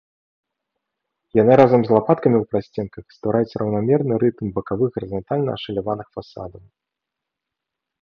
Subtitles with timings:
[1.41, 6.63] Яны разам з лапаткамі ў прасценках ствараюць раўнамерны рытм бакавых гарызантальна ашаляваных фасадаў.